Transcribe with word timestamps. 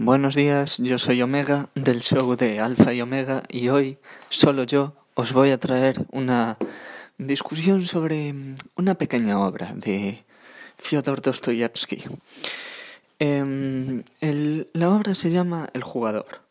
Buenos 0.00 0.36
días, 0.36 0.78
yo 0.78 0.96
soy 0.96 1.22
Omega 1.22 1.70
del 1.74 2.02
show 2.02 2.36
de 2.36 2.60
Alfa 2.60 2.94
y 2.94 3.00
Omega 3.00 3.42
y 3.48 3.68
hoy 3.68 3.98
solo 4.30 4.62
yo 4.62 4.94
os 5.14 5.32
voy 5.32 5.50
a 5.50 5.58
traer 5.58 6.06
una 6.12 6.56
discusión 7.18 7.82
sobre 7.82 8.32
una 8.76 8.94
pequeña 8.94 9.40
obra 9.40 9.74
de 9.74 10.24
Fyodor 10.76 11.20
Dostoyevsky. 11.20 12.04
Em, 13.18 14.04
la 14.72 14.90
obra 14.90 15.16
se 15.16 15.32
llama 15.32 15.68
El 15.72 15.82
jugador 15.82 16.42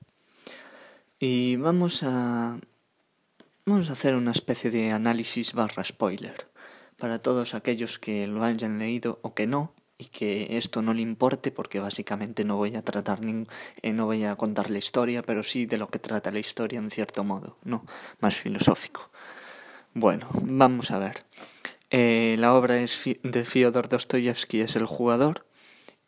y 1.18 1.56
vamos 1.56 2.04
a 2.04 2.60
vamos 3.66 3.90
a 3.90 3.94
hacer 3.94 4.16
una 4.16 4.32
especie 4.32 4.72
de 4.72 4.92
análisis 4.92 5.54
barra 5.54 5.86
spoiler 5.86 6.48
para 6.98 7.20
todos 7.20 7.54
aquellos 7.54 7.98
que 7.98 8.28
lo 8.28 8.44
hayan 8.44 8.78
leído 8.78 9.20
o 9.22 9.34
que 9.34 9.48
no 9.48 9.72
y 9.98 10.06
que 10.06 10.58
esto 10.58 10.82
no 10.82 10.94
le 10.94 11.02
importe 11.02 11.52
porque 11.52 11.80
básicamente 11.80 12.44
no 12.44 12.56
voy 12.56 12.76
a 12.76 12.84
tratar 12.84 13.22
ni, 13.22 13.48
eh, 13.82 13.94
no 13.94 14.06
voy 14.06 14.26
a 14.26 14.36
contar 14.36 14.70
la 14.70 14.78
historia, 14.78 15.24
pero 15.24 15.42
sí 15.42 15.66
de 15.66 15.78
lo 15.78 15.90
que 15.90 16.00
trata 16.00 16.32
la 16.32 16.40
historia 16.40 16.80
en 16.80 16.92
cierto 16.92 17.24
modo, 17.24 17.58
no, 17.64 17.86
más 18.20 18.38
filosófico. 18.38 19.10
Bueno, 19.94 20.28
vamos 20.44 20.92
a 20.92 21.00
ver. 21.00 21.26
Eh, 21.90 22.36
la 22.38 22.54
obra 22.54 22.78
es 22.78 23.02
de 23.24 23.44
Fyodor 23.44 23.90
Dostoyevsky, 23.90 24.62
es 24.62 24.76
el 24.76 24.86
jugador, 24.86 25.48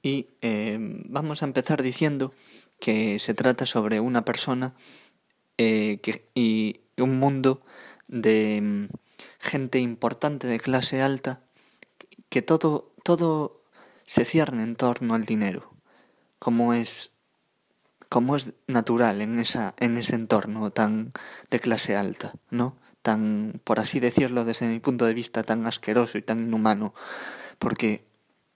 y 0.03 0.27
eh, 0.41 0.77
vamos 0.79 1.41
a 1.41 1.45
empezar 1.45 1.81
diciendo 1.81 2.33
que 2.79 3.17
se 3.19 3.33
trata 3.33 3.65
sobre 3.65 3.99
una 3.99 4.23
persona 4.23 4.75
que, 5.57 6.29
y 6.35 6.79
un 6.97 7.19
mundo 7.19 7.61
de 8.07 8.61
mm, 8.61 8.87
gente 9.39 9.79
importante 9.79 10.47
de 10.47 10.57
clase 10.57 11.01
alta 11.01 11.41
que 12.29 12.41
todo 12.41 12.93
todo 13.03 13.58
se 14.09 14.25
cierne 14.25 14.63
en 14.63 14.75
torno 14.75 15.13
al 15.13 15.25
dinero, 15.25 15.71
como 16.39 16.73
es 16.73 17.11
como 18.09 18.35
es 18.35 18.55
natural 18.65 19.21
en 19.21 19.37
esa 19.37 19.75
en 19.77 19.99
ese 19.99 20.15
entorno 20.15 20.71
tan 20.71 21.13
de 21.51 21.59
clase 21.59 21.95
alta, 21.95 22.33
¿no? 22.49 22.75
Tan 23.03 23.61
por 23.63 23.79
así 23.79 23.99
decirlo 23.99 24.45
desde 24.45 24.65
mi 24.65 24.79
punto 24.79 25.05
de 25.05 25.13
vista 25.13 25.43
tan 25.43 25.67
asqueroso 25.67 26.17
y 26.17 26.23
tan 26.23 26.39
inhumano, 26.39 26.95
porque 27.59 28.03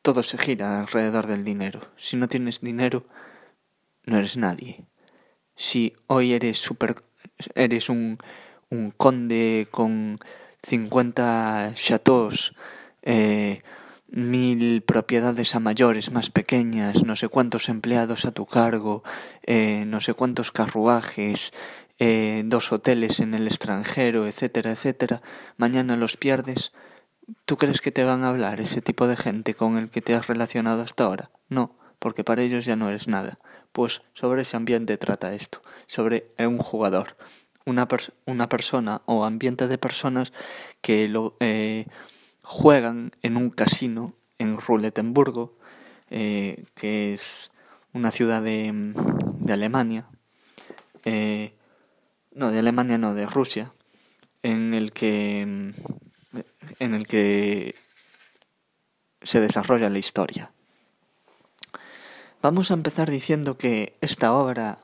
todo 0.02 0.23
se 0.23 0.40
gira 0.40 0.80
alrededor 0.80 1.28
del 1.28 1.44
dinero. 1.44 1.82
Si 1.98 2.17
no 2.17 2.28
tienes 2.28 2.62
dinero, 2.62 3.06
no 4.06 4.17
eres 4.17 4.38
nadie. 4.38 4.88
Si 5.56 5.94
hoy 6.08 6.34
eres 6.34 6.58
super 6.58 6.95
eres 7.54 7.90
un 7.90 8.17
un 8.72 8.90
conde 8.90 9.67
con 9.70 10.17
50 10.64 11.73
chateaux 11.76 12.56
eh, 13.04 13.62
mil 14.14 14.83
propiedades 14.83 15.56
a 15.56 15.59
mayores 15.59 16.11
más 16.11 16.30
pequeñas, 16.30 17.03
no 17.03 17.16
sé 17.16 17.30
cuántos 17.30 17.67
empleados 17.67 18.25
a 18.25 18.31
tu 18.31 18.45
cargo, 18.45 19.03
eh, 19.42 19.86
no 19.88 20.02
sé 20.02 20.14
cuántos 20.14 20.52
carruajes, 20.52 21.52
eh, 21.97 22.44
dos 22.45 22.72
hoteles 22.72 23.20
en 23.20 23.33
el 23.33 23.47
extranjero, 23.47 24.28
etcétera, 24.28 24.72
etcétera, 24.72 25.23
mañana 25.58 25.97
los 25.97 26.16
pierdes, 26.16 26.73
¿tú 27.45 27.58
crees 27.58 27.81
que 27.81 27.92
te 27.92 28.03
van 28.03 28.23
a 28.23 28.30
hablar 28.30 28.61
ese 28.61 28.81
tipo 28.81 29.08
de 29.08 29.17
gente 29.17 29.55
con 29.55 29.78
el 29.78 29.89
que 29.89 30.02
te 30.02 30.14
has 30.14 30.27
relacionado 30.27 30.83
hasta 30.83 31.05
ahora? 31.05 31.31
No, 31.50 31.75
porque 31.98 32.23
para 32.23 32.44
ellos 32.44 32.66
ya 32.66 32.75
no 32.75 32.89
eres 32.89 33.08
nada. 33.08 33.39
Pues 33.72 34.03
sobre 34.14 34.44
ese 34.44 34.55
ambiente 34.55 34.98
trata 34.98 35.33
esto, 35.33 35.64
sobre 35.88 36.31
un 36.38 36.59
jugador, 36.59 37.17
una, 37.66 37.88
una 38.25 38.48
persona 38.48 39.02
o 39.05 39.25
ambiente 39.25 39.67
de 39.67 39.80
personas 39.80 40.33
que 40.81 41.08
lo... 41.08 41.36
Eh, 41.39 41.88
juegan 42.44 43.11
en 43.22 43.38
un 43.38 43.49
casino 43.49 44.13
en 44.38 44.58
Ruletenburgo, 44.58 45.58
eh, 46.09 46.66
que 46.75 47.13
es 47.13 47.52
una 47.94 48.11
ciudad 48.11 48.44
de, 48.44 48.72
de 49.39 49.53
Alemania, 49.53 50.08
eh, 51.05 51.53
no, 52.31 52.52
de 52.52 52.59
Alemania 52.59 52.97
no, 52.97 53.14
de 53.14 53.25
Rusia, 53.25 53.73
en 54.41 54.73
el 54.73 54.91
que, 54.91 55.42
en 55.42 56.93
el 56.93 57.08
que 57.08 57.76
se 59.21 59.39
desarrolla 59.39 59.89
la 59.89 59.99
historia. 59.99 60.52
Vamos 62.42 62.71
a 62.71 62.73
empezar 62.73 63.09
diciendo 63.09 63.58
que 63.58 63.98
esta 64.02 64.33
obra 64.33 64.80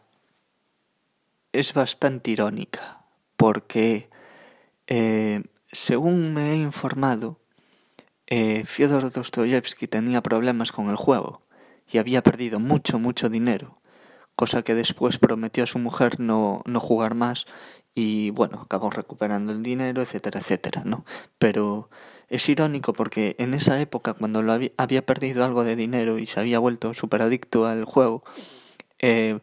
es 1.52 1.74
bastante 1.74 2.31
irónica, 2.31 3.03
porque, 3.36 4.09
eh, 4.88 5.44
según 5.72 6.34
me 6.34 6.53
he 6.53 6.56
informado, 6.56 7.40
eh, 8.30 8.64
Fyodor 8.64 9.12
Dostoyevsky 9.12 9.88
tenía 9.88 10.22
problemas 10.22 10.72
con 10.72 10.90
el 10.90 10.96
juego 10.96 11.42
y 11.92 11.98
había 11.98 12.22
perdido 12.22 12.60
mucho, 12.60 13.00
mucho 13.00 13.28
dinero, 13.28 13.82
cosa 14.36 14.62
que 14.62 14.76
después 14.76 15.18
prometió 15.18 15.64
a 15.64 15.68
su 15.68 15.80
mujer 15.80 16.20
no, 16.20 16.62
no 16.66 16.80
jugar 16.80 17.16
más 17.16 17.48
y 17.96 18.30
bueno, 18.30 18.62
acabó 18.62 18.92
recuperando 18.92 19.52
el 19.52 19.64
dinero, 19.64 20.04
etcétera, 20.04 20.40
etcétera, 20.40 20.84
¿no? 20.86 21.06
Pero 21.40 21.90
es 22.30 22.48
irónico 22.48 22.94
porque 22.94 23.36
en 23.40 23.56
esa 23.56 23.82
época, 23.82 24.14
cuando 24.14 24.44
lo 24.44 24.54
había, 24.54 25.06
perdido 25.08 25.44
algo 25.44 25.64
de 25.64 25.76
dinero 25.76 26.20
y 26.20 26.28
se 26.28 26.40
había 26.40 26.60
vuelto 26.60 26.94
súper 26.94 27.24
adicto 27.24 27.66
al 27.66 27.84
juego, 27.84 28.24
eh, 29.00 29.40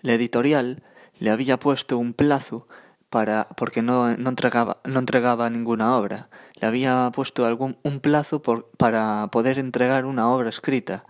la 0.00 0.14
editorial 0.14 0.84
le 1.18 1.30
había 1.30 1.58
puesto 1.58 1.98
un 1.98 2.12
plazo 2.12 2.68
para 3.10 3.48
porque 3.56 3.82
no, 3.82 4.16
no 4.16 4.28
entregaba 4.28 4.80
no 4.84 5.00
entregaba 5.00 5.48
ninguna 5.48 5.96
obra 5.96 6.28
le 6.60 6.66
había 6.66 7.10
puesto 7.14 7.46
algún 7.46 7.78
un 7.82 8.00
plazo 8.00 8.42
por, 8.42 8.70
para 8.76 9.28
poder 9.30 9.58
entregar 9.58 10.04
una 10.04 10.30
obra 10.30 10.48
escrita 10.48 11.04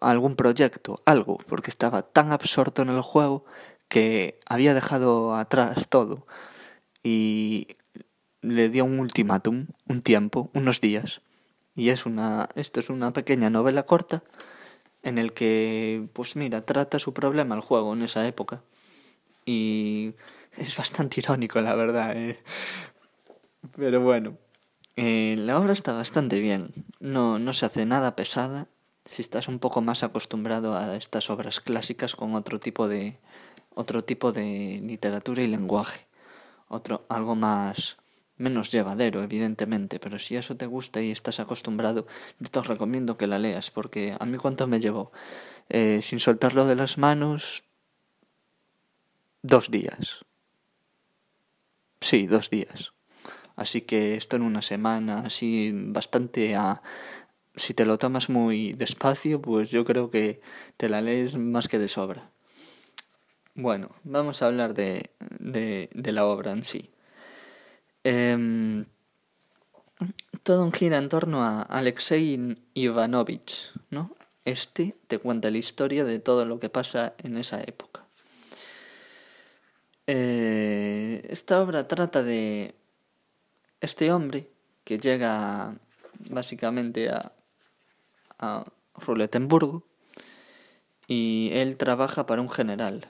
algún 0.00 0.36
proyecto 0.36 1.00
algo 1.04 1.38
porque 1.48 1.70
estaba 1.70 2.02
tan 2.02 2.32
absorto 2.32 2.82
en 2.82 2.88
el 2.88 3.00
juego 3.00 3.44
que 3.88 4.38
había 4.46 4.74
dejado 4.74 5.34
atrás 5.34 5.88
todo 5.88 6.26
y 7.02 7.68
le 8.42 8.68
dio 8.68 8.84
un 8.84 8.98
ultimátum 8.98 9.66
un 9.88 10.02
tiempo 10.02 10.50
unos 10.54 10.80
días 10.80 11.20
y 11.74 11.90
es 11.90 12.06
una 12.06 12.48
esto 12.54 12.80
es 12.80 12.90
una 12.90 13.12
pequeña 13.12 13.50
novela 13.50 13.84
corta 13.84 14.22
en 15.02 15.18
el 15.18 15.32
que 15.32 16.08
pues 16.12 16.36
mira 16.36 16.64
trata 16.64 16.98
su 16.98 17.12
problema 17.12 17.54
el 17.54 17.60
juego 17.60 17.92
en 17.92 18.02
esa 18.02 18.26
época 18.26 18.62
y 19.44 20.14
es 20.56 20.76
bastante 20.76 21.20
irónico, 21.20 21.60
la 21.60 21.74
verdad. 21.74 22.16
Eh. 22.16 22.38
Pero 23.76 24.00
bueno, 24.00 24.36
eh, 24.96 25.36
la 25.38 25.58
obra 25.58 25.72
está 25.72 25.92
bastante 25.92 26.40
bien. 26.40 26.70
No, 27.00 27.38
no 27.38 27.52
se 27.52 27.66
hace 27.66 27.86
nada 27.86 28.16
pesada. 28.16 28.68
Si 29.04 29.22
estás 29.22 29.48
un 29.48 29.58
poco 29.58 29.80
más 29.80 30.02
acostumbrado 30.02 30.76
a 30.76 30.96
estas 30.96 31.30
obras 31.30 31.60
clásicas 31.60 32.14
con 32.14 32.34
otro 32.34 32.60
tipo 32.60 32.88
de 32.88 33.18
otro 33.74 34.04
tipo 34.04 34.32
de 34.32 34.80
literatura 34.82 35.42
y 35.42 35.46
lenguaje, 35.46 36.06
otro 36.68 37.06
algo 37.08 37.34
más 37.34 37.96
menos 38.36 38.72
llevadero, 38.72 39.22
evidentemente, 39.22 40.00
pero 40.00 40.18
si 40.18 40.36
eso 40.36 40.56
te 40.56 40.66
gusta 40.66 41.02
y 41.02 41.10
estás 41.10 41.40
acostumbrado, 41.40 42.06
yo 42.38 42.50
te 42.50 42.62
recomiendo 42.62 43.16
que 43.16 43.26
la 43.26 43.38
leas, 43.38 43.70
porque 43.70 44.16
a 44.18 44.24
mí 44.24 44.38
cuánto 44.38 44.66
me 44.66 44.80
llevó, 44.80 45.12
eh, 45.68 46.00
sin 46.02 46.20
soltarlo 46.20 46.64
de 46.64 46.74
las 46.74 46.96
manos, 46.96 47.64
dos 49.42 49.70
días. 49.70 50.24
Sí, 52.00 52.26
dos 52.26 52.48
días. 52.48 52.92
Así 53.56 53.82
que 53.82 54.16
esto 54.16 54.36
en 54.36 54.42
una 54.42 54.62
semana, 54.62 55.20
así 55.20 55.72
bastante 55.74 56.54
a... 56.56 56.82
Si 57.56 57.74
te 57.74 57.84
lo 57.84 57.98
tomas 57.98 58.28
muy 58.28 58.72
despacio, 58.72 59.42
pues 59.42 59.70
yo 59.70 59.84
creo 59.84 60.10
que 60.10 60.40
te 60.76 60.88
la 60.88 61.02
lees 61.02 61.36
más 61.36 61.68
que 61.68 61.78
de 61.78 61.88
sobra. 61.88 62.30
Bueno, 63.54 63.88
vamos 64.04 64.40
a 64.40 64.46
hablar 64.46 64.72
de, 64.74 65.10
de, 65.38 65.90
de 65.92 66.12
la 66.12 66.24
obra 66.24 66.52
en 66.52 66.62
sí. 66.62 66.90
Eh, 68.04 68.84
todo 70.42 70.70
gira 70.70 70.98
en 70.98 71.08
torno 71.08 71.44
a 71.44 71.62
Alexei 71.62 72.56
Ivanovich, 72.74 73.72
¿no? 73.90 74.16
Este 74.44 74.96
te 75.06 75.18
cuenta 75.18 75.50
la 75.50 75.58
historia 75.58 76.04
de 76.04 76.18
todo 76.18 76.46
lo 76.46 76.58
que 76.58 76.70
pasa 76.70 77.14
en 77.18 77.36
esa 77.36 77.60
época. 77.62 78.06
Eh, 80.06 81.26
esta 81.28 81.60
obra 81.60 81.86
trata 81.86 82.22
de 82.22 82.74
este 83.80 84.12
hombre 84.12 84.50
que 84.84 84.98
llega 84.98 85.78
básicamente 86.30 87.10
a, 87.10 87.32
a 88.38 88.64
y 91.06 91.50
él 91.52 91.76
trabaja 91.76 92.26
para 92.26 92.40
un 92.40 92.50
general. 92.50 93.06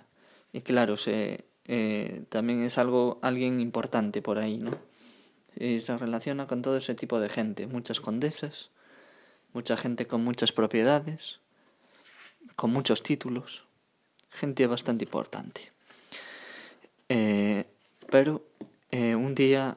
Y 0.52 0.62
claro, 0.62 0.96
se, 0.96 1.44
eh, 1.66 2.24
también 2.28 2.62
es 2.62 2.78
algo 2.78 3.18
alguien 3.22 3.60
importante 3.60 4.22
por 4.22 4.38
ahí, 4.38 4.56
¿no? 4.56 4.72
Y 5.56 5.82
se 5.82 5.96
relaciona 5.98 6.46
con 6.46 6.62
todo 6.62 6.76
ese 6.76 6.94
tipo 6.94 7.20
de 7.20 7.28
gente, 7.28 7.66
muchas 7.66 8.00
condesas, 8.00 8.70
mucha 9.52 9.76
gente 9.76 10.06
con 10.06 10.24
muchas 10.24 10.52
propiedades, 10.52 11.40
con 12.56 12.72
muchos 12.72 13.02
títulos, 13.02 13.66
gente 14.30 14.66
bastante 14.66 15.04
importante. 15.04 15.72
Eh, 17.08 17.66
pero 18.08 18.46
eh, 18.90 19.14
un 19.14 19.34
día 19.34 19.76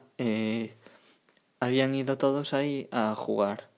habían 1.64 1.94
ido 1.94 2.18
todos 2.18 2.52
ahí 2.52 2.88
a 2.90 3.14
jugar 3.14 3.68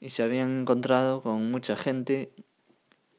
y 0.00 0.10
se 0.10 0.22
habían 0.22 0.60
encontrado 0.60 1.22
con 1.22 1.50
mucha 1.50 1.76
gente 1.76 2.32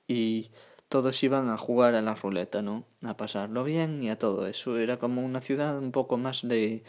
y 0.08 0.52
todos 0.88 1.22
iban 1.24 1.50
a 1.50 1.58
jugar 1.58 1.96
a 1.96 2.02
la 2.02 2.16
ruleta, 2.16 2.62
¿no? 2.62 2.84
A 3.04 3.16
pasarlo 3.16 3.64
bien 3.64 4.02
y 4.02 4.10
a 4.10 4.18
todo 4.18 4.48
eso. 4.48 4.78
Era 4.78 4.98
como 4.98 5.22
una 5.22 5.42
ciudad 5.42 5.78
un 5.78 5.92
poco 5.92 6.18
más 6.18 6.42
de, 6.48 6.84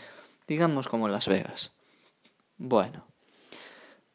digamos, 0.47 0.89
como 0.89 1.09
Las 1.09 1.29
Vegas. 1.29 1.73
Bueno, 2.57 3.07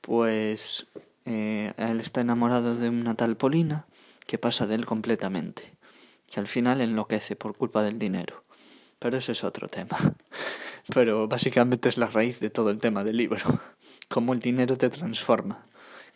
pues 0.01 0.87
eh, 1.25 1.73
él 1.77 1.99
está 1.99 2.21
enamorado 2.21 2.75
de 2.75 2.89
una 2.89 3.15
tal 3.15 3.37
Polina 3.37 3.85
que 4.25 4.39
pasa 4.39 4.65
de 4.65 4.75
él 4.75 4.85
completamente, 4.85 5.77
que 6.31 6.39
al 6.39 6.47
final 6.47 6.81
enloquece 6.81 7.35
por 7.35 7.55
culpa 7.55 7.83
del 7.83 7.99
dinero. 7.99 8.43
Pero 8.97 9.17
eso 9.17 9.31
es 9.31 9.43
otro 9.43 9.67
tema. 9.67 9.97
Pero 10.93 11.27
básicamente 11.27 11.89
es 11.89 11.97
la 11.97 12.07
raíz 12.07 12.39
de 12.39 12.49
todo 12.49 12.69
el 12.69 12.79
tema 12.79 13.03
del 13.03 13.17
libro. 13.17 13.39
Cómo 14.09 14.33
el 14.33 14.39
dinero 14.39 14.77
te 14.77 14.89
transforma 14.89 15.65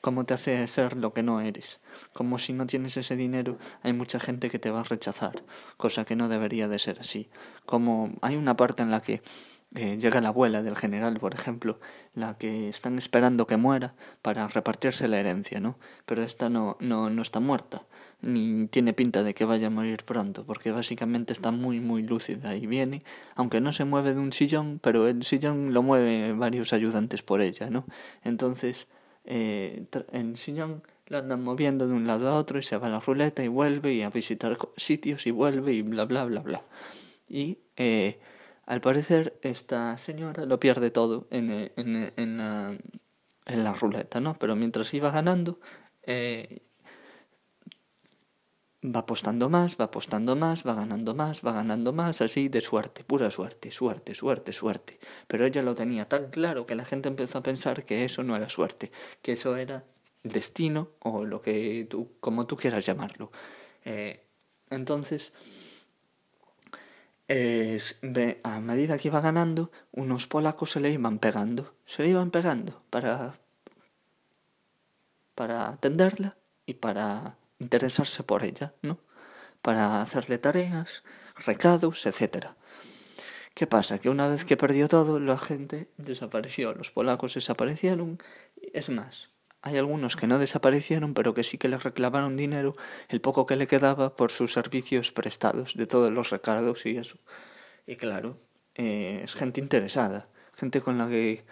cómo 0.01 0.25
te 0.25 0.33
hace 0.33 0.65
ser 0.67 0.95
lo 0.95 1.13
que 1.13 1.23
no 1.23 1.41
eres. 1.41 1.79
Como 2.13 2.37
si 2.37 2.53
no 2.53 2.65
tienes 2.65 2.97
ese 2.97 3.15
dinero, 3.15 3.57
hay 3.83 3.93
mucha 3.93 4.19
gente 4.19 4.49
que 4.49 4.59
te 4.59 4.71
va 4.71 4.81
a 4.81 4.83
rechazar, 4.83 5.43
cosa 5.77 6.05
que 6.05 6.15
no 6.15 6.29
debería 6.29 6.67
de 6.67 6.79
ser 6.79 6.99
así. 6.99 7.29
Como 7.65 8.13
hay 8.21 8.35
una 8.35 8.55
parte 8.55 8.83
en 8.83 8.91
la 8.91 9.01
que 9.01 9.21
eh, 9.75 9.97
llega 9.99 10.19
la 10.19 10.29
abuela 10.29 10.63
del 10.63 10.75
general, 10.75 11.19
por 11.19 11.35
ejemplo, 11.35 11.79
la 12.15 12.37
que 12.37 12.69
están 12.69 12.97
esperando 12.97 13.45
que 13.45 13.57
muera 13.57 13.93
para 14.21 14.47
repartirse 14.47 15.07
la 15.07 15.19
herencia, 15.19 15.59
¿no? 15.59 15.77
Pero 16.05 16.23
esta 16.23 16.49
no, 16.49 16.75
no, 16.79 17.11
no 17.11 17.21
está 17.21 17.39
muerta, 17.39 17.83
ni 18.21 18.67
tiene 18.67 18.93
pinta 18.93 19.21
de 19.21 19.35
que 19.35 19.45
vaya 19.45 19.67
a 19.67 19.69
morir 19.69 20.03
pronto, 20.03 20.43
porque 20.43 20.71
básicamente 20.71 21.33
está 21.33 21.51
muy, 21.51 21.79
muy 21.79 22.01
lúcida 22.01 22.55
y 22.55 22.65
viene, 22.65 23.03
aunque 23.35 23.61
no 23.61 23.71
se 23.71 23.85
mueve 23.85 24.15
de 24.15 24.19
un 24.19 24.33
sillón, 24.33 24.79
pero 24.81 25.07
el 25.07 25.23
sillón 25.23 25.71
lo 25.73 25.83
mueve 25.83 26.33
varios 26.33 26.73
ayudantes 26.73 27.21
por 27.21 27.41
ella, 27.41 27.69
¿no? 27.69 27.85
Entonces, 28.23 28.87
eh, 29.25 29.85
en 30.11 30.35
sillón 30.35 30.81
la 31.05 31.19
andan 31.19 31.43
moviendo 31.43 31.87
de 31.87 31.93
un 31.93 32.07
lado 32.07 32.27
a 32.29 32.35
otro 32.35 32.57
y 32.57 32.63
se 32.63 32.77
va 32.77 32.87
a 32.87 32.89
la 32.89 32.99
ruleta 32.99 33.43
y 33.43 33.47
vuelve 33.47 33.93
y 33.93 34.01
a 34.01 34.09
visitar 34.09 34.57
sitios 34.77 35.27
y 35.27 35.31
vuelve 35.31 35.73
y 35.73 35.81
bla 35.83 36.05
bla 36.05 36.25
bla 36.25 36.41
bla. 36.41 36.63
Y 37.27 37.59
eh, 37.77 38.19
al 38.69 38.81
parecer 38.81 39.39
esta 39.41 39.97
señora 39.97 40.45
lo 40.45 40.59
pierde 40.59 40.91
todo 40.91 41.27
en, 41.31 41.49
en, 41.75 42.13
en, 42.15 42.37
la, 42.37 42.77
en 43.47 43.63
la 43.63 43.73
ruleta, 43.73 44.19
¿no? 44.19 44.37
Pero 44.37 44.55
mientras 44.55 44.93
iba 44.93 45.09
ganando, 45.09 45.59
eh, 46.03 46.61
va 48.85 48.99
apostando 48.99 49.49
más, 49.49 49.75
va 49.75 49.85
apostando 49.85 50.35
más, 50.35 50.67
va 50.67 50.75
ganando 50.75 51.15
más, 51.15 51.43
va 51.43 51.51
ganando 51.53 51.93
más, 51.93 52.21
así 52.21 52.47
de 52.47 52.61
suerte, 52.61 53.03
pura 53.03 53.31
suerte, 53.31 53.71
suerte, 53.71 54.13
suerte, 54.13 54.53
suerte. 54.53 54.99
Pero 55.27 55.47
ella 55.47 55.63
lo 55.63 55.73
tenía 55.73 56.07
tan 56.07 56.29
claro 56.29 56.67
que 56.67 56.75
la 56.75 56.85
gente 56.85 57.09
empezó 57.09 57.39
a 57.39 57.43
pensar 57.43 57.85
que 57.85 58.05
eso 58.05 58.21
no 58.21 58.35
era 58.35 58.49
suerte, 58.49 58.91
que 59.23 59.31
eso 59.31 59.57
era 59.57 59.83
destino 60.21 60.91
o 60.99 61.25
lo 61.25 61.41
que 61.41 61.87
tú, 61.89 62.11
como 62.19 62.45
tú 62.45 62.55
quieras 62.55 62.85
llamarlo. 62.85 63.31
Eh, 63.83 64.27
entonces, 64.69 65.33
a 67.29 68.59
medida 68.59 68.97
que 68.97 69.07
iba 69.07 69.21
ganando, 69.21 69.71
unos 69.91 70.25
polacos 70.25 70.71
se 70.71 70.79
le 70.79 70.91
iban 70.91 71.19
pegando, 71.19 71.75
se 71.85 72.03
le 72.03 72.09
iban 72.09 72.31
pegando 72.31 72.81
para, 72.89 73.35
para 75.35 75.69
atenderla 75.69 76.37
y 76.65 76.73
para 76.75 77.37
interesarse 77.59 78.23
por 78.23 78.43
ella, 78.43 78.73
¿no? 78.81 78.97
Para 79.61 80.01
hacerle 80.01 80.39
tareas, 80.39 81.03
recados, 81.35 82.05
etc. 82.05 82.47
¿Qué 83.53 83.67
pasa? 83.67 83.99
Que 83.99 84.09
una 84.09 84.27
vez 84.27 84.43
que 84.45 84.57
perdió 84.57 84.87
todo, 84.87 85.19
la 85.19 85.37
gente 85.37 85.89
desapareció, 85.97 86.73
los 86.73 86.89
polacos 86.91 87.35
desaparecieron. 87.35 88.17
Es 88.73 88.89
más, 88.89 89.29
hay 89.61 89.77
algunos 89.77 90.15
que 90.15 90.27
no 90.27 90.39
desaparecieron, 90.39 91.13
pero 91.13 91.33
que 91.33 91.43
sí 91.43 91.57
que 91.57 91.67
le 91.67 91.77
reclamaron 91.77 92.37
dinero, 92.37 92.75
el 93.09 93.21
poco 93.21 93.45
que 93.45 93.55
le 93.55 93.67
quedaba 93.67 94.15
por 94.15 94.31
sus 94.31 94.53
servicios 94.53 95.11
prestados, 95.11 95.75
de 95.75 95.87
todos 95.87 96.11
los 96.11 96.29
recados 96.29 96.85
y 96.85 96.97
eso. 96.97 97.17
Y 97.85 97.95
claro, 97.95 98.37
eh, 98.75 99.21
es 99.23 99.35
gente 99.35 99.59
interesada, 99.59 100.29
gente 100.53 100.81
con 100.81 100.97
la 100.97 101.07
que 101.09 101.43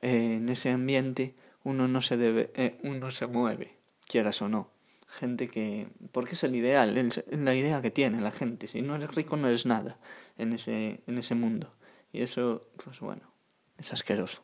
eh, 0.00 0.36
en 0.36 0.48
ese 0.48 0.70
ambiente 0.70 1.34
uno 1.64 1.88
no 1.88 2.02
se 2.02 2.16
debe, 2.16 2.50
eh, 2.54 2.78
uno 2.82 3.10
se 3.10 3.26
mueve, 3.26 3.76
quieras 4.06 4.42
o 4.42 4.48
no 4.48 4.72
gente 5.12 5.48
que... 5.48 5.88
porque 6.10 6.34
es 6.34 6.42
el 6.42 6.56
ideal, 6.56 6.96
es 6.96 7.22
la 7.30 7.54
idea 7.54 7.80
que 7.80 7.90
tiene 7.90 8.20
la 8.20 8.32
gente. 8.32 8.66
Si 8.66 8.82
no 8.82 8.96
eres 8.96 9.14
rico 9.14 9.36
no 9.36 9.48
eres 9.48 9.66
nada 9.66 9.96
en 10.38 10.52
ese, 10.52 11.02
en 11.06 11.18
ese 11.18 11.34
mundo. 11.34 11.72
Y 12.12 12.22
eso, 12.22 12.68
pues 12.82 13.00
bueno, 13.00 13.30
es 13.78 13.92
asqueroso. 13.92 14.42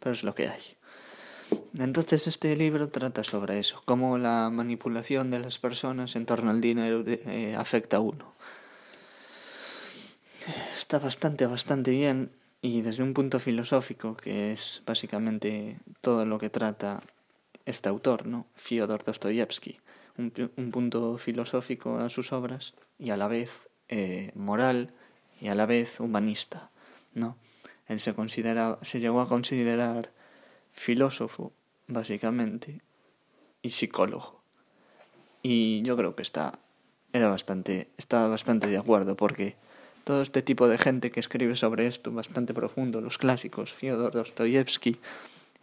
Pero 0.00 0.12
es 0.12 0.24
lo 0.24 0.34
que 0.34 0.48
hay. 0.48 0.77
Entonces 1.78 2.26
este 2.26 2.54
libro 2.56 2.88
trata 2.88 3.22
sobre 3.24 3.58
eso, 3.58 3.82
cómo 3.84 4.18
la 4.18 4.50
manipulación 4.50 5.30
de 5.30 5.38
las 5.38 5.58
personas 5.58 6.16
en 6.16 6.26
torno 6.26 6.50
al 6.50 6.60
dinero 6.60 7.04
eh, 7.06 7.54
afecta 7.56 7.98
a 7.98 8.00
uno. 8.00 8.34
Está 10.76 10.98
bastante, 10.98 11.46
bastante 11.46 11.92
bien 11.92 12.30
y 12.60 12.82
desde 12.82 13.02
un 13.02 13.14
punto 13.14 13.38
filosófico, 13.38 14.16
que 14.16 14.52
es 14.52 14.82
básicamente 14.84 15.78
todo 16.00 16.26
lo 16.26 16.38
que 16.38 16.50
trata 16.50 17.00
este 17.64 17.88
autor, 17.88 18.26
¿no? 18.26 18.46
Fyodor 18.54 19.04
Dostoyevsky 19.04 19.78
un, 20.18 20.70
punto 20.72 21.16
filosófico 21.16 21.98
a 21.98 22.08
sus 22.08 22.32
obras 22.32 22.74
y 22.98 23.10
a 23.10 23.16
la 23.16 23.28
vez 23.28 23.68
eh, 23.88 24.32
moral 24.34 24.92
y 25.40 25.48
a 25.48 25.54
la 25.54 25.66
vez 25.66 26.00
humanista, 26.00 26.70
¿no? 27.14 27.36
Él 27.86 28.00
se 28.00 28.14
considera, 28.14 28.78
se 28.82 29.00
llegó 29.00 29.20
a 29.20 29.28
considerar 29.28 30.12
filósofo, 30.72 31.52
básicamente, 31.88 32.80
y 33.62 33.70
psicólogo. 33.70 34.40
Y 35.42 35.82
yo 35.82 35.96
creo 35.96 36.14
que 36.14 36.22
está, 36.22 36.58
era 37.12 37.28
bastante, 37.28 37.88
está 37.96 38.28
bastante 38.28 38.68
de 38.68 38.78
acuerdo, 38.78 39.16
porque 39.16 39.56
todo 40.04 40.22
este 40.22 40.42
tipo 40.42 40.68
de 40.68 40.78
gente 40.78 41.10
que 41.10 41.20
escribe 41.20 41.56
sobre 41.56 41.86
esto, 41.86 42.12
bastante 42.12 42.54
profundo, 42.54 43.00
los 43.00 43.18
clásicos, 43.18 43.72
Fyodor 43.72 44.12
Dostoyevsky, 44.12 44.98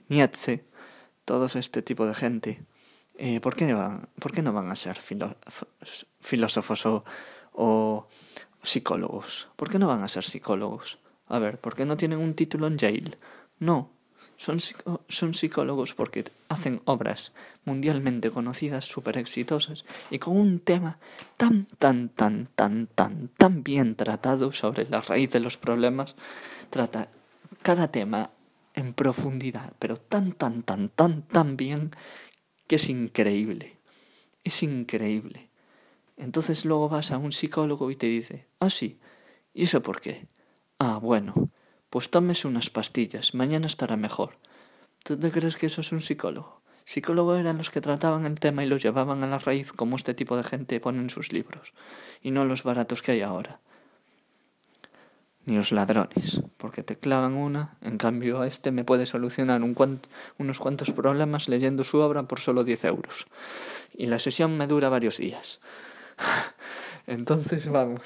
Nietzsche, 0.10 0.64
todo 1.24 1.46
este 1.46 1.82
tipo 1.82 2.06
de 2.06 2.14
gente, 2.14 2.64
eh, 3.18 3.40
¿por, 3.40 3.56
qué 3.56 3.74
van, 3.74 4.10
¿por 4.20 4.32
qué 4.32 4.42
no 4.42 4.54
van 4.54 4.70
a 4.70 4.76
ser 4.76 4.98
filósofos 6.20 6.86
o, 6.86 7.06
o 7.54 8.08
psicólogos? 8.62 9.48
¿Por 9.56 9.70
qué 9.70 9.80
no 9.80 9.88
van 9.88 10.04
a 10.04 10.10
ser 10.10 10.24
psicólogos? 10.24 11.00
A 11.28 11.40
ver, 11.40 11.60
¿por 11.60 11.76
qué 11.76 11.86
no 11.86 11.98
tienen 11.98 12.20
un 12.20 12.36
título 12.36 12.68
en 12.68 12.78
Yale? 12.78 13.18
No, 13.60 13.95
son, 14.38 14.58
son 15.08 15.34
psicólogos 15.34 15.94
porque 15.94 16.26
hacen 16.50 16.82
obras 16.86 17.34
mundialmente 17.64 18.32
conocidas, 18.32 18.86
súper 18.86 19.18
exitosas, 19.18 19.86
y 20.10 20.20
con 20.20 20.38
un 20.38 20.60
tema 20.60 21.00
tan, 21.38 21.66
tan, 21.78 22.10
tan, 22.10 22.48
tan, 22.56 22.88
tan, 22.88 23.30
tan 23.30 23.64
bien 23.64 23.96
tratado 23.96 24.52
sobre 24.52 24.88
la 24.90 25.02
raíz 25.02 25.32
de 25.32 25.40
los 25.40 25.58
problemas, 25.58 26.16
trata 26.70 27.10
cada 27.62 27.90
tema 27.90 28.32
en 28.74 28.94
profundidad, 28.94 29.74
pero 29.80 29.98
tan, 29.98 30.34
tan, 30.34 30.64
tan, 30.64 30.90
tan, 30.90 31.22
tan 31.24 31.58
bien 31.58 31.92
que 32.68 32.76
es 32.76 32.90
increíble. 32.90 33.78
Es 34.44 34.62
increíble. 34.62 35.50
Entonces 36.18 36.66
luego 36.66 36.90
vas 36.90 37.12
a 37.12 37.18
un 37.18 37.32
psicólogo 37.32 37.90
y 37.92 37.96
te 37.96 38.08
dice, 38.08 38.46
ah, 38.60 38.70
sí, 38.70 39.00
¿y 39.54 39.64
eso 39.64 39.82
por 39.82 40.00
qué? 40.00 40.28
Ah, 40.80 41.00
bueno, 41.02 41.50
pues 41.96 42.10
tómese 42.10 42.50
unas 42.50 42.70
pastillas, 42.70 43.34
mañana 43.34 43.68
estará 43.68 43.96
mejor. 43.96 44.32
¿Tú 45.02 45.18
te 45.18 45.32
crees 45.32 45.56
que 45.56 45.68
eso 45.68 45.80
es 45.80 45.94
un 45.94 46.02
psicólogo? 46.02 46.60
Psicólogos 46.84 47.40
eran 47.40 47.58
los 47.58 47.70
que 47.70 47.80
trataban 47.80 48.26
el 48.26 48.38
tema 48.38 48.66
y 48.66 48.68
lo 48.68 48.76
llevaban 48.76 49.24
a 49.24 49.28
la 49.28 49.40
raíz 49.40 49.72
como 49.72 49.96
este 49.96 50.14
tipo 50.14 50.36
de 50.36 50.44
gente 50.44 50.82
pone 50.82 51.00
en 51.00 51.10
sus 51.10 51.32
libros, 51.32 51.74
y 52.22 52.32
no 52.32 52.44
los 52.44 52.64
baratos 52.64 53.02
que 53.02 53.14
hay 53.14 53.22
ahora 53.22 53.62
ni 55.46 55.56
los 55.56 55.72
ladrones, 55.72 56.42
porque 56.58 56.84
te 56.84 56.98
clavan 56.98 57.36
una, 57.36 57.78
en 57.80 57.98
cambio 57.98 58.42
a 58.42 58.48
este 58.48 58.72
me 58.72 58.84
puede 58.84 59.06
solucionar 59.06 59.64
un 59.64 60.02
unos 60.38 60.60
cuantos 60.60 60.92
problemas 60.92 61.48
leyendo 61.48 61.86
su 61.86 62.00
obra 62.00 62.24
por 62.24 62.42
solo 62.42 62.66
10 62.66 62.84
euros. 62.86 63.26
Y 63.94 64.08
la 64.08 64.20
sesión 64.20 64.58
me 64.58 64.68
dura 64.68 64.90
varios 64.90 65.18
días. 65.20 65.62
Entonces 67.08 67.70
vamos. 67.72 68.02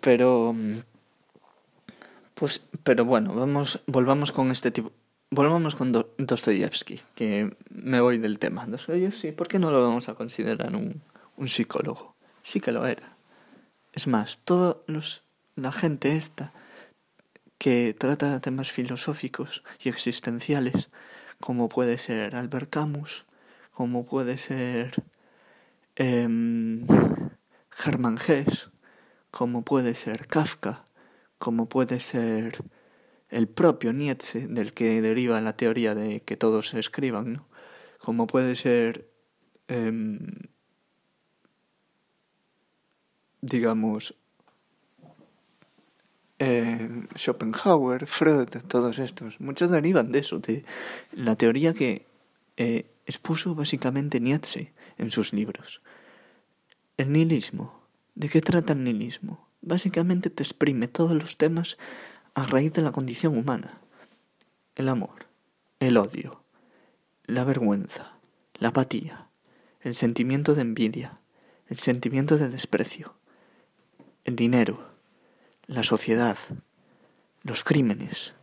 Pero... 0.00 0.54
Pues, 2.42 2.68
pero 2.82 3.04
bueno, 3.04 3.36
vamos, 3.36 3.78
volvamos 3.86 4.32
con 4.32 4.50
este 4.50 4.72
tipo... 4.72 4.90
Volvamos 5.30 5.76
con 5.76 5.92
Dostoyevsky, 5.92 7.00
que 7.14 7.56
me 7.70 8.00
voy 8.00 8.18
del 8.18 8.40
tema. 8.40 8.66
Dostoyevsky, 8.66 9.30
¿por 9.30 9.46
qué 9.46 9.60
no 9.60 9.70
lo 9.70 9.80
vamos 9.80 10.08
a 10.08 10.14
considerar 10.14 10.74
un, 10.74 11.02
un 11.36 11.48
psicólogo? 11.48 12.16
Sí 12.42 12.58
que 12.58 12.72
lo 12.72 12.84
era. 12.84 13.16
Es 13.92 14.08
más, 14.08 14.40
los 14.88 15.22
la 15.54 15.70
gente 15.70 16.16
esta 16.16 16.52
que 17.58 17.94
trata 17.96 18.40
temas 18.40 18.72
filosóficos 18.72 19.62
y 19.80 19.88
existenciales, 19.88 20.90
como 21.38 21.68
puede 21.68 21.96
ser 21.96 22.34
Albert 22.34 22.70
Camus, 22.70 23.24
como 23.70 24.04
puede 24.04 24.36
ser 24.36 24.94
eh, 25.94 26.22
Hermann 27.86 28.18
Hesse, 28.18 28.68
como 29.30 29.62
puede 29.62 29.94
ser 29.94 30.26
Kafka, 30.26 30.84
como 31.42 31.68
puede 31.68 31.98
ser 31.98 32.62
el 33.28 33.48
propio 33.48 33.92
Nietzsche, 33.92 34.46
del 34.46 34.72
que 34.74 35.02
deriva 35.02 35.40
la 35.40 35.56
teoría 35.56 35.96
de 35.96 36.20
que 36.20 36.36
todos 36.36 36.72
escriban, 36.74 37.32
¿no? 37.32 37.48
como 37.98 38.28
puede 38.28 38.54
ser 38.54 39.10
eh, 39.66 39.90
digamos, 43.40 44.14
eh, 46.38 47.06
Schopenhauer, 47.16 48.06
Freud, 48.06 48.48
todos 48.68 49.00
estos, 49.00 49.40
muchos 49.40 49.70
derivan 49.70 50.12
de 50.12 50.20
eso, 50.20 50.38
de 50.38 50.64
la 51.10 51.34
teoría 51.34 51.74
que 51.74 52.06
eh, 52.56 52.86
expuso 53.04 53.56
básicamente 53.56 54.20
Nietzsche 54.20 54.72
en 54.96 55.10
sus 55.10 55.32
libros. 55.32 55.82
El 56.96 57.12
nihilismo. 57.12 57.82
¿De 58.14 58.28
qué 58.28 58.40
trata 58.40 58.74
el 58.74 58.84
nihilismo? 58.84 59.51
Básicamente 59.62 60.28
te 60.28 60.42
exprime 60.42 60.88
todos 60.88 61.12
los 61.12 61.36
temas 61.36 61.78
a 62.34 62.44
raíz 62.44 62.74
de 62.74 62.82
la 62.82 62.90
condición 62.90 63.38
humana. 63.38 63.80
El 64.74 64.88
amor, 64.88 65.26
el 65.78 65.96
odio, 65.96 66.42
la 67.24 67.44
vergüenza, 67.44 68.18
la 68.58 68.68
apatía, 68.68 69.28
el 69.80 69.94
sentimiento 69.94 70.54
de 70.56 70.62
envidia, 70.62 71.20
el 71.68 71.78
sentimiento 71.78 72.38
de 72.38 72.48
desprecio, 72.48 73.14
el 74.24 74.34
dinero, 74.34 74.88
la 75.66 75.84
sociedad, 75.84 76.36
los 77.42 77.62
crímenes, 77.62 78.34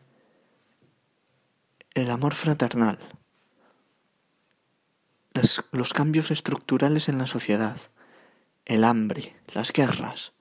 el 1.96 2.12
amor 2.12 2.34
fraternal, 2.34 3.00
los 5.72 5.94
cambios 5.94 6.32
estructurales 6.32 7.10
en 7.10 7.18
la 7.18 7.28
sociedad, 7.28 7.78
el 8.66 8.84
hambre, 8.84 9.36
las 9.54 9.74
guerras, 9.74 10.34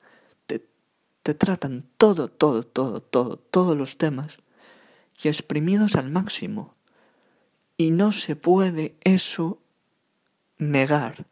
tratan 1.35 1.85
todo, 1.97 2.28
todo, 2.28 2.64
todo, 2.64 3.00
todo, 3.00 3.37
todos 3.37 3.76
los 3.76 3.99
temas 3.99 4.38
y 5.23 5.28
exprimidos 5.28 5.97
al 5.97 6.11
máximo. 6.11 6.75
Y 7.76 7.90
no 7.90 8.12
se 8.12 8.37
puede 8.37 8.97
eso 9.02 9.61
negar, 10.58 11.26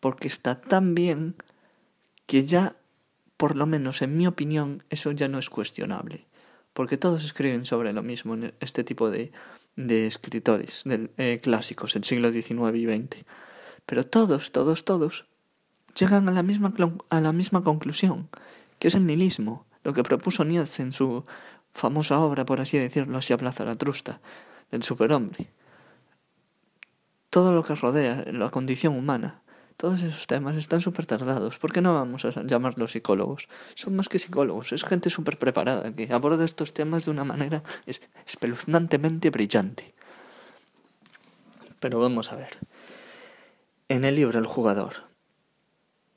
porque 0.00 0.28
está 0.28 0.60
tan 0.60 0.94
bien 0.94 1.36
que 2.26 2.44
ya 2.44 2.76
por 3.38 3.56
lo 3.56 3.66
menos 3.66 4.02
en 4.02 4.18
mi 4.18 4.26
opinión, 4.26 4.82
eso 4.90 5.12
ya 5.12 5.28
no 5.28 5.38
es 5.38 5.48
cuestionable, 5.48 6.26
porque 6.74 6.98
todos 6.98 7.24
escriben 7.24 7.64
sobre 7.64 7.92
lo 7.92 8.02
mismo 8.02 8.34
en 8.34 8.52
este 8.60 8.82
tipo 8.84 9.10
de, 9.10 9.32
de 9.76 10.08
escritores 10.08 10.82
de, 10.84 11.08
eh, 11.16 11.40
clásicos 11.40 11.94
del 11.94 12.04
siglo 12.04 12.32
XIX 12.32 12.76
y 12.76 12.86
XX. 12.86 13.24
Pero 13.86 14.04
todos, 14.04 14.50
todos, 14.50 14.84
todos 14.84 15.26
llegan 15.98 16.28
a 16.28 16.32
la, 16.32 16.42
misma, 16.42 16.74
a 17.08 17.20
la 17.20 17.32
misma 17.32 17.62
conclusión, 17.62 18.28
que 18.78 18.88
es 18.88 18.94
el 18.94 19.06
nihilismo, 19.06 19.66
lo 19.84 19.92
que 19.92 20.02
propuso 20.02 20.44
Nietzsche 20.44 20.82
en 20.82 20.92
su 20.92 21.24
famosa 21.72 22.18
obra, 22.18 22.44
por 22.44 22.60
así 22.60 22.78
decirlo, 22.78 23.18
así 23.18 23.32
habla 23.32 23.52
Zaratrusta, 23.52 24.20
del 24.70 24.82
superhombre. 24.82 25.50
Todo 27.30 27.52
lo 27.52 27.62
que 27.62 27.74
rodea 27.74 28.24
la 28.32 28.50
condición 28.50 28.96
humana 28.96 29.42
todos 29.78 30.02
esos 30.02 30.26
temas 30.26 30.56
están 30.56 30.80
súper 30.80 31.06
tardados. 31.06 31.56
¿Por 31.56 31.72
qué 31.72 31.80
no 31.80 31.94
vamos 31.94 32.24
a 32.24 32.30
llamarlos 32.42 32.90
psicólogos? 32.90 33.48
Son 33.74 33.94
más 33.94 34.08
que 34.08 34.18
psicólogos, 34.18 34.72
es 34.72 34.82
gente 34.82 35.08
súper 35.08 35.38
preparada 35.38 35.94
que 35.94 36.12
aborda 36.12 36.44
estos 36.44 36.74
temas 36.74 37.04
de 37.04 37.12
una 37.12 37.22
manera 37.22 37.62
espeluznantemente 38.26 39.30
brillante. 39.30 39.94
Pero 41.78 42.00
vamos 42.00 42.32
a 42.32 42.34
ver. 42.34 42.58
En 43.88 44.04
el 44.04 44.16
libro 44.16 44.40
El 44.40 44.46
jugador. 44.46 44.94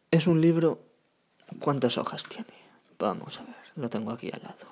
Es 0.09 0.25
un 0.25 0.41
libro... 0.41 0.90
¿Cuántas 1.59 1.97
hojas 1.97 2.23
tiene? 2.23 2.47
Vamos 2.97 3.39
a 3.39 3.43
ver, 3.43 3.55
lo 3.75 3.89
tengo 3.89 4.11
aquí 4.11 4.29
al 4.33 4.41
lado. 4.43 4.67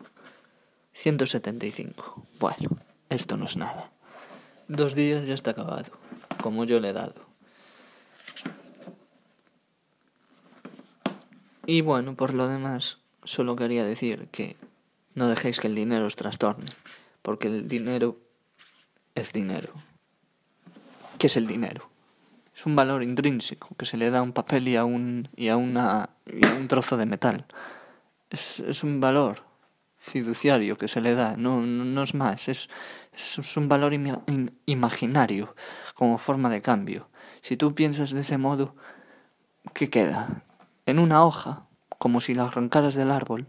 175. 0.94 2.24
Bueno, 2.40 2.78
esto 3.10 3.38
no 3.38 3.46
es 3.46 3.58
nada. 3.58 3.92
Dos 4.68 4.96
días 4.96 5.28
ya 5.28 5.34
está 5.34 5.52
acabado, 5.52 5.92
como 6.42 6.66
yo 6.66 6.80
le 6.80 6.90
he 6.90 6.94
dado. 6.94 7.30
Y 11.66 11.82
bueno, 11.82 12.16
por 12.16 12.34
lo 12.34 12.48
demás, 12.48 12.98
solo 13.24 13.56
quería 13.56 13.84
decir 13.84 14.28
que 14.30 14.58
no 15.14 15.28
dejéis 15.28 15.60
que 15.60 15.68
el 15.68 15.76
dinero 15.76 16.06
os 16.06 16.16
trastorne, 16.16 16.72
porque 17.22 17.48
el 17.48 17.68
dinero 17.68 18.18
es 19.16 19.34
dinero. 19.34 19.74
¿Qué 21.18 21.28
es 21.28 21.38
el 21.38 21.48
dinero? 21.48 21.90
Es 22.60 22.66
un 22.66 22.76
valor 22.76 23.04
intrínseco 23.04 23.74
que 23.78 23.86
se 23.86 23.96
le 23.96 24.10
da 24.10 24.20
a 24.20 24.22
un 24.22 24.34
papel 24.34 24.68
y 24.68 24.76
a 24.76 24.84
un, 24.84 25.30
y 25.38 25.48
a 25.48 25.56
una, 25.56 26.10
un 26.60 26.68
trozo 26.68 26.98
de 26.98 27.06
metal. 27.06 27.46
Es, 28.30 28.60
es, 28.60 28.84
un 28.84 29.00
valor 29.00 29.44
fiduciario 29.98 30.78
que 30.78 30.90
se 30.90 31.00
le 31.00 31.16
da, 31.16 31.38
no, 31.38 31.62
no, 31.62 32.04
es 32.04 32.14
más, 32.14 32.50
es, 32.50 32.70
es, 33.14 33.56
un 33.56 33.70
valor 33.70 33.94
imaginario 34.66 35.56
como 35.96 36.18
forma 36.18 36.50
de 36.50 36.62
cambio. 36.62 37.08
Si 37.40 37.56
tú 37.56 37.74
piensas 37.74 38.12
de 38.12 38.20
ese 38.20 38.38
modo, 38.38 38.76
¿qué 39.74 39.90
queda? 39.90 40.44
en 40.86 41.00
una 41.00 41.24
hoja, 41.24 41.64
como 41.98 42.20
si 42.20 42.34
la 42.34 42.46
arrancaras 42.46 42.96
del 42.96 43.12
árbol. 43.12 43.48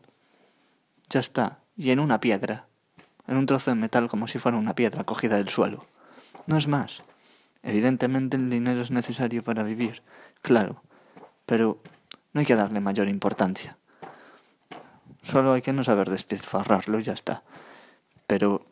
Ya 1.09 1.19
está, 1.19 1.59
y 1.77 1.91
en 1.91 1.99
una 1.99 2.21
piedra, 2.21 2.67
en 3.27 3.39
un 3.39 3.47
trozo 3.47 3.73
de 3.73 3.75
metal 3.75 4.09
como 4.09 4.29
si 4.29 4.39
fuera 4.39 4.57
una 4.57 4.77
piedra 4.77 5.03
cogida 5.03 5.37
del 5.37 5.49
suelo. 5.49 5.87
No 6.47 6.57
es 6.57 6.69
más. 6.69 7.03
Evidentemente 7.63 8.37
el 8.37 8.51
dinero 8.51 8.81
es 8.81 8.91
necesario 8.91 9.43
para 9.43 9.63
vivir, 9.63 10.03
claro, 10.43 10.83
pero 11.47 11.79
no 12.33 12.41
hay 12.41 12.47
que 12.47 12.57
darle 12.57 12.81
mayor 12.81 13.09
importancia. 13.09 13.77
Solo 15.23 15.53
hay 15.53 15.63
que 15.63 15.73
no 15.73 15.85
saber 15.85 16.09
despilfarrarlo 16.09 16.99
y 16.99 17.03
ya 17.03 17.13
está. 17.13 17.43
Pero 18.27 18.65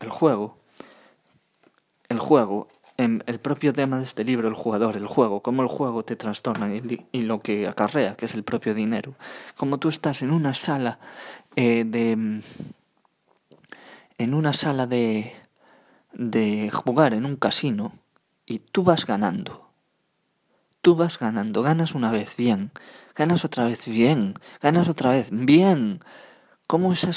el 0.00 0.10
juego, 0.10 0.56
el 2.08 2.18
juego 2.18 2.68
el 2.96 3.40
propio 3.40 3.72
tema 3.72 3.98
de 3.98 4.04
este 4.04 4.24
libro, 4.24 4.48
el 4.48 4.54
jugador, 4.54 4.96
el 4.96 5.06
juego, 5.06 5.40
cómo 5.40 5.62
el 5.62 5.68
juego 5.68 6.04
te 6.04 6.16
trastorna 6.16 6.70
y, 6.74 7.22
lo 7.22 7.40
que 7.40 7.66
acarrea, 7.66 8.16
que 8.16 8.26
es 8.26 8.34
el 8.34 8.44
propio 8.44 8.74
dinero. 8.74 9.14
Como 9.56 9.78
tú 9.78 9.88
estás 9.88 10.22
en 10.22 10.30
una 10.30 10.54
sala 10.54 10.98
eh, 11.56 11.84
de... 11.86 12.40
en 14.18 14.34
una 14.34 14.52
sala 14.52 14.86
de... 14.86 15.32
de 16.12 16.70
jugar 16.70 17.14
en 17.14 17.24
un 17.24 17.36
casino 17.36 17.92
y 18.52 18.58
tú 18.58 18.82
vas 18.82 19.06
ganando. 19.06 19.70
Tú 20.82 20.94
vas 20.94 21.18
ganando, 21.18 21.62
ganas 21.62 21.94
una 21.94 22.10
vez, 22.10 22.36
bien, 22.36 22.70
ganas 23.14 23.44
otra 23.44 23.64
vez, 23.64 23.86
bien, 23.86 24.34
ganas 24.60 24.88
otra 24.88 25.12
vez, 25.12 25.28
bien. 25.30 26.00
Como 26.66 26.92
esa, 26.92 27.12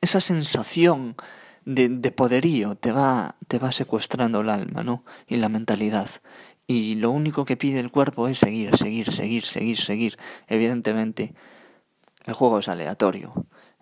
esa 0.00 0.20
sensación 0.20 1.16
de, 1.64 1.88
de 1.88 2.12
poderío 2.12 2.76
te 2.76 2.92
va, 2.92 3.34
te 3.48 3.58
va 3.58 3.72
secuestrando 3.72 4.40
el 4.40 4.50
alma, 4.50 4.84
¿no? 4.84 5.04
Y 5.26 5.36
la 5.36 5.48
mentalidad. 5.48 6.08
Y 6.66 6.94
lo 6.96 7.10
único 7.10 7.44
que 7.44 7.56
pide 7.56 7.80
el 7.80 7.90
cuerpo 7.90 8.28
es 8.28 8.38
seguir, 8.38 8.76
seguir, 8.76 9.10
seguir, 9.10 9.44
seguir, 9.44 9.78
seguir. 9.78 10.18
Evidentemente, 10.46 11.34
el 12.26 12.34
juego 12.34 12.60
es 12.60 12.68
aleatorio, 12.68 13.32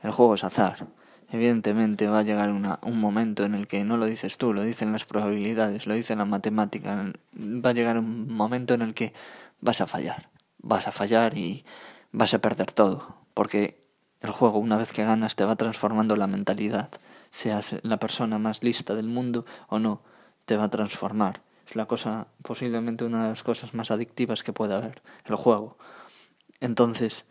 el 0.02 0.12
juego 0.12 0.34
es 0.34 0.44
azar. 0.44 0.86
Evidentemente 1.30 2.06
va 2.08 2.20
a 2.20 2.22
llegar 2.22 2.50
una, 2.50 2.78
un 2.82 3.00
momento 3.00 3.44
en 3.44 3.54
el 3.54 3.66
que 3.66 3.84
no 3.84 3.96
lo 3.96 4.06
dices 4.06 4.38
tú, 4.38 4.52
lo 4.52 4.62
dicen 4.62 4.92
las 4.92 5.04
probabilidades, 5.04 5.86
lo 5.86 5.94
dicen 5.94 6.18
la 6.18 6.24
matemática. 6.24 7.12
Va 7.36 7.70
a 7.70 7.72
llegar 7.72 7.98
un 7.98 8.32
momento 8.32 8.74
en 8.74 8.82
el 8.82 8.94
que 8.94 9.12
vas 9.60 9.80
a 9.80 9.86
fallar. 9.86 10.28
Vas 10.58 10.86
a 10.86 10.92
fallar 10.92 11.36
y 11.36 11.64
vas 12.12 12.32
a 12.32 12.38
perder 12.38 12.72
todo. 12.72 13.16
Porque 13.34 13.82
el 14.20 14.30
juego, 14.30 14.58
una 14.58 14.78
vez 14.78 14.92
que 14.92 15.04
ganas, 15.04 15.36
te 15.36 15.44
va 15.44 15.56
transformando 15.56 16.16
la 16.16 16.26
mentalidad 16.26 16.90
seas 17.30 17.76
la 17.82 17.98
persona 17.98 18.38
más 18.38 18.62
lista 18.62 18.94
del 18.94 19.08
mundo 19.08 19.44
o 19.68 19.78
no, 19.78 20.02
te 20.44 20.56
va 20.56 20.64
a 20.64 20.70
transformar. 20.70 21.42
Es 21.66 21.76
la 21.76 21.86
cosa, 21.86 22.28
posiblemente 22.42 23.04
una 23.04 23.24
de 23.24 23.30
las 23.30 23.42
cosas 23.42 23.74
más 23.74 23.90
adictivas 23.90 24.42
que 24.42 24.52
puede 24.52 24.74
haber, 24.74 25.02
el 25.24 25.34
juego. 25.34 25.76
Entonces, 26.60 27.24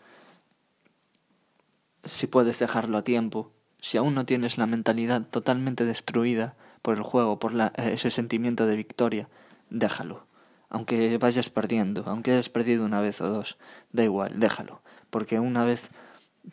si 2.04 2.28
puedes 2.28 2.60
dejarlo 2.60 2.98
a 2.98 3.04
tiempo, 3.04 3.52
si 3.86 4.00
aún 4.00 4.16
no 4.16 4.26
tienes 4.26 4.58
la 4.58 4.66
mentalidad 4.66 5.22
totalmente 5.22 5.86
destruida 5.86 6.56
por 6.82 6.98
el 6.98 7.04
juego, 7.04 7.38
por 7.38 7.54
la, 7.54 7.68
ese 7.76 8.10
sentimiento 8.10 8.66
de 8.66 8.76
victoria, 8.76 9.30
déjalo. 9.70 10.26
Aunque 10.70 11.20
vayas 11.20 11.52
perdiendo, 11.52 12.04
aunque 12.08 12.32
hayas 12.32 12.50
perdido 12.50 12.84
una 12.84 13.00
vez 13.00 13.22
o 13.22 13.30
dos, 13.30 13.60
da 13.92 14.04
igual, 14.04 14.40
déjalo. 14.40 14.82
Porque 15.12 15.40
una 15.40 15.66
vez 15.66 15.92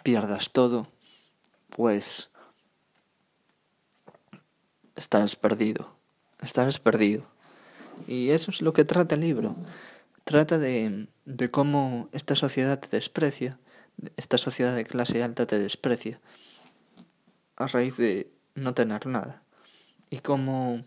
pierdas 0.02 0.50
todo, 0.50 0.86
pues 1.70 2.28
estarás 4.94 5.34
perdido, 5.34 5.96
estarás 6.38 6.80
perdido. 6.80 7.24
Y 8.06 8.28
eso 8.28 8.50
es 8.50 8.60
lo 8.60 8.74
que 8.74 8.84
trata 8.84 9.14
el 9.14 9.22
libro. 9.22 9.56
Trata 10.24 10.58
de, 10.58 11.08
de 11.24 11.50
cómo 11.50 12.10
esta 12.12 12.36
sociedad 12.36 12.78
te 12.78 12.94
desprecia, 12.94 13.58
esta 14.18 14.36
sociedad 14.36 14.76
de 14.76 14.84
clase 14.84 15.22
alta 15.22 15.46
te 15.46 15.58
desprecia 15.58 16.20
a 17.56 17.66
raíz 17.66 17.96
de 17.96 18.30
no 18.54 18.74
tener 18.74 19.06
nada. 19.06 19.42
Y 20.10 20.18
cómo 20.18 20.82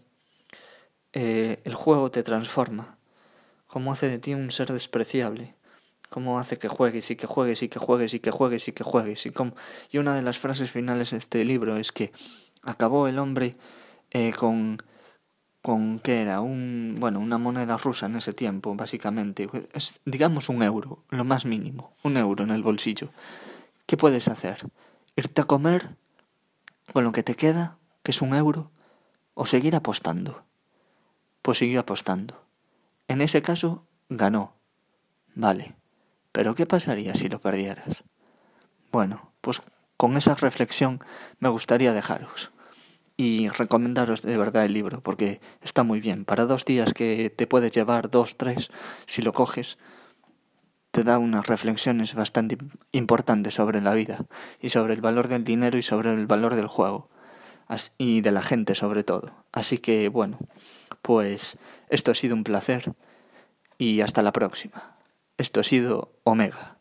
eh, 1.13 1.61
el 1.63 1.73
juego 1.73 2.11
te 2.11 2.23
transforma, 2.23 2.97
cómo 3.67 3.91
hace 3.91 4.09
de 4.09 4.19
ti 4.19 4.33
un 4.33 4.51
ser 4.51 4.71
despreciable, 4.71 5.55
cómo 6.09 6.39
hace 6.39 6.57
que 6.57 6.67
juegues 6.67 7.09
y 7.11 7.15
que 7.15 7.27
juegues 7.27 7.63
y 7.63 7.69
que 7.69 7.79
juegues 7.79 8.13
y 8.13 8.19
que 8.19 8.31
juegues 8.31 8.67
y 8.67 8.71
que 8.71 8.83
juegues. 8.83 9.25
Y, 9.25 9.31
cómo... 9.31 9.55
y 9.91 9.97
una 9.97 10.15
de 10.15 10.21
las 10.21 10.37
frases 10.37 10.71
finales 10.71 11.11
de 11.11 11.17
este 11.17 11.43
libro 11.45 11.77
es 11.77 11.91
que 11.91 12.11
acabó 12.63 13.07
el 13.07 13.19
hombre 13.19 13.55
eh, 14.11 14.33
con, 14.33 14.81
con 15.61 15.99
que 15.99 16.21
era 16.21 16.41
un, 16.41 16.97
bueno, 16.99 17.19
una 17.19 17.37
moneda 17.37 17.77
rusa 17.77 18.05
en 18.05 18.17
ese 18.17 18.33
tiempo, 18.33 18.75
básicamente, 18.75 19.49
digamos 20.05 20.49
un 20.49 20.61
euro, 20.63 21.03
lo 21.09 21.23
más 21.23 21.45
mínimo, 21.45 21.95
un 22.03 22.17
euro 22.17 22.43
en 22.43 22.51
el 22.51 22.61
bolsillo. 22.61 23.09
¿Qué 23.85 23.97
puedes 23.97 24.27
hacer? 24.27 24.65
¿Irte 25.15 25.41
a 25.41 25.45
comer 25.45 25.95
con 26.91 27.03
lo 27.03 27.11
que 27.11 27.23
te 27.23 27.35
queda, 27.35 27.77
que 28.03 28.11
es 28.11 28.21
un 28.21 28.33
euro, 28.33 28.71
o 29.33 29.45
seguir 29.45 29.75
apostando? 29.75 30.43
Pues 31.41 31.57
siguió 31.57 31.81
apostando. 31.81 32.43
En 33.07 33.21
ese 33.21 33.41
caso, 33.41 33.85
ganó. 34.09 34.53
Vale. 35.35 35.75
Pero 36.31 36.55
¿qué 36.55 36.65
pasaría 36.65 37.15
si 37.15 37.29
lo 37.29 37.39
perdieras? 37.39 38.03
Bueno, 38.91 39.31
pues 39.41 39.61
con 39.97 40.17
esa 40.17 40.35
reflexión 40.35 41.03
me 41.39 41.49
gustaría 41.49 41.93
dejaros 41.93 42.51
y 43.17 43.47
recomendaros 43.49 44.21
de 44.21 44.37
verdad 44.37 44.65
el 44.65 44.73
libro 44.73 45.01
porque 45.01 45.39
está 45.61 45.83
muy 45.83 46.01
bien. 46.01 46.25
Para 46.25 46.45
dos 46.45 46.65
días 46.65 46.93
que 46.93 47.29
te 47.29 47.47
puedes 47.47 47.71
llevar, 47.71 48.09
dos, 48.09 48.37
tres, 48.37 48.69
si 49.05 49.21
lo 49.21 49.33
coges, 49.33 49.77
te 50.95 51.03
da 51.03 51.17
unas 51.17 51.45
reflexiones 51.45 52.15
bastante 52.15 52.57
importantes 52.93 53.55
sobre 53.55 53.81
la 53.81 53.93
vida 53.93 54.23
y 54.61 54.69
sobre 54.69 54.93
el 54.93 55.01
valor 55.01 55.27
del 55.27 55.43
dinero 55.43 55.77
y 55.77 55.81
sobre 55.81 56.13
el 56.13 56.25
valor 56.25 56.55
del 56.55 56.67
juego 56.67 57.09
y 57.97 58.21
de 58.21 58.31
la 58.31 58.41
gente 58.41 58.75
sobre 58.75 59.03
todo. 59.03 59.33
Así 59.51 59.77
que 59.77 60.07
bueno, 60.07 60.39
pues 61.01 61.57
esto 61.89 62.11
ha 62.11 62.15
sido 62.15 62.33
un 62.33 62.45
placer 62.45 62.93
y 63.77 63.99
hasta 63.99 64.21
la 64.21 64.31
próxima. 64.31 64.95
Esto 65.37 65.59
ha 65.59 65.63
sido 65.63 66.13
Omega. 66.23 66.77